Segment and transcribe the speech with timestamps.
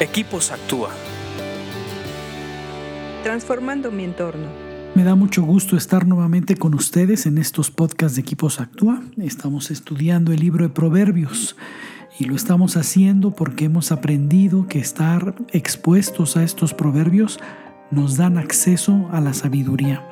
[0.00, 0.90] Equipos Actúa.
[3.22, 4.48] Transformando mi entorno.
[4.96, 9.00] Me da mucho gusto estar nuevamente con ustedes en estos podcasts de Equipos Actúa.
[9.18, 11.54] Estamos estudiando el libro de Proverbios
[12.18, 17.38] y lo estamos haciendo porque hemos aprendido que estar expuestos a estos proverbios
[17.92, 20.08] nos dan acceso a la sabiduría.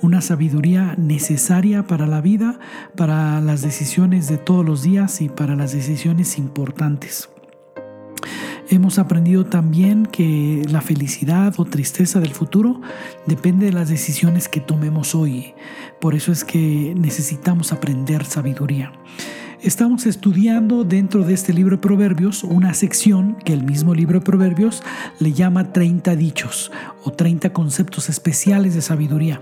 [0.00, 2.60] Una sabiduría necesaria para la vida,
[2.96, 7.33] para las decisiones de todos los días y para las decisiones importantes.
[8.74, 12.80] Hemos aprendido también que la felicidad o tristeza del futuro
[13.24, 15.54] depende de las decisiones que tomemos hoy.
[16.00, 18.90] Por eso es que necesitamos aprender sabiduría.
[19.64, 24.26] Estamos estudiando dentro de este libro de Proverbios una sección que el mismo libro de
[24.26, 24.82] Proverbios
[25.20, 26.70] le llama 30 dichos
[27.02, 29.40] o 30 conceptos especiales de sabiduría.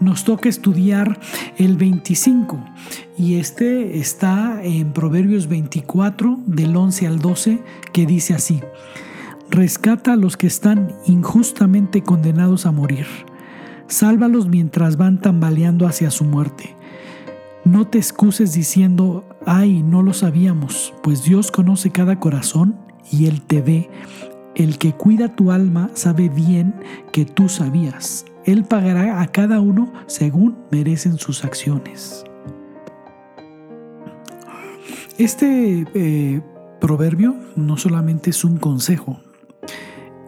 [0.00, 1.18] Nos toca estudiar
[1.56, 2.62] el 25
[3.16, 8.60] y este está en Proverbios 24 del 11 al 12 que dice así,
[9.48, 13.06] rescata a los que están injustamente condenados a morir,
[13.86, 16.76] sálvalos mientras van tambaleando hacia su muerte.
[17.64, 22.76] No te excuses diciendo, ay, no lo sabíamos, pues Dios conoce cada corazón
[23.10, 23.88] y Él te ve.
[24.54, 26.74] El que cuida tu alma sabe bien
[27.10, 28.26] que tú sabías.
[28.44, 32.24] Él pagará a cada uno según merecen sus acciones.
[35.16, 36.42] Este eh,
[36.80, 39.20] proverbio no solamente es un consejo,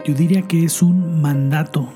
[0.07, 1.89] yo diría que es un mandato.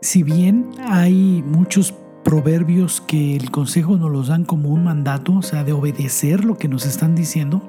[0.00, 1.94] Si bien hay muchos
[2.28, 6.58] proverbios que el consejo nos los dan como un mandato, o sea, de obedecer lo
[6.58, 7.62] que nos están diciendo,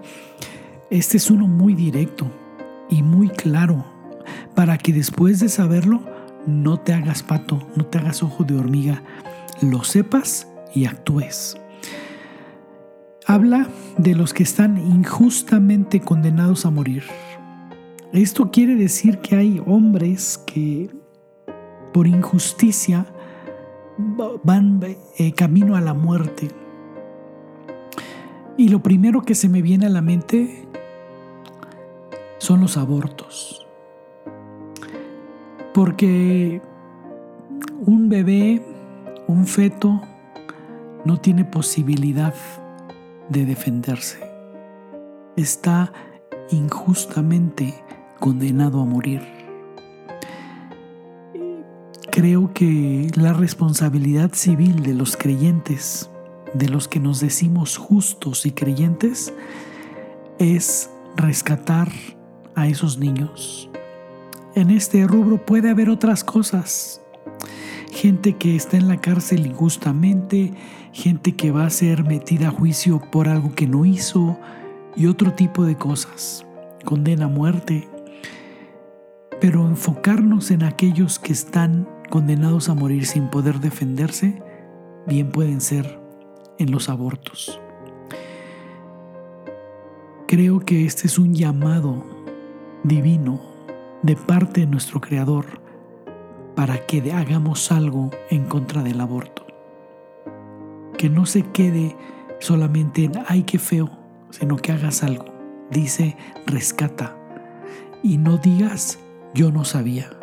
[0.90, 2.30] este es uno muy directo
[2.90, 3.86] y muy claro,
[4.56, 6.02] para que después de saberlo
[6.46, 9.02] no te hagas pato, no te hagas ojo de hormiga,
[9.62, 11.56] lo sepas y actúes.
[13.26, 13.66] Habla
[13.98, 17.04] de los que están injustamente condenados a morir.
[18.12, 20.90] Esto quiere decir que hay hombres que
[21.94, 23.06] por injusticia
[24.44, 24.82] van
[25.18, 26.50] eh, camino a la muerte.
[28.58, 30.68] Y lo primero que se me viene a la mente
[32.38, 33.68] son los abortos.
[35.74, 36.62] Porque
[37.86, 38.62] un bebé,
[39.28, 40.02] un feto,
[41.06, 42.34] no tiene posibilidad
[43.30, 44.20] de defenderse.
[45.36, 45.94] Está
[46.52, 47.74] injustamente
[48.20, 49.39] condenado a morir
[52.20, 56.10] creo que la responsabilidad civil de los creyentes,
[56.54, 59.34] de los que nos decimos justos y creyentes,
[60.38, 61.90] es rescatar
[62.56, 63.70] a esos niños.
[64.54, 67.02] En este rubro puede haber otras cosas.
[67.90, 70.52] Gente que está en la cárcel injustamente,
[70.92, 74.38] gente que va a ser metida a juicio por algo que no hizo
[74.94, 76.46] y otro tipo de cosas.
[76.84, 77.88] Condena a muerte.
[79.40, 84.42] Pero enfocarnos en aquellos que están condenados a morir sin poder defenderse,
[85.08, 86.00] bien pueden ser
[86.58, 87.60] en los abortos.
[90.28, 92.04] Creo que este es un llamado
[92.84, 93.42] divino
[94.04, 95.46] de parte de nuestro Creador
[96.56, 99.48] para que hagamos algo en contra del aborto.
[100.98, 101.96] Que no se quede
[102.40, 103.90] solamente en, ay, qué feo,
[104.30, 105.26] sino que hagas algo.
[105.72, 107.16] Dice, rescata.
[108.04, 109.00] Y no digas,
[109.34, 110.19] yo no sabía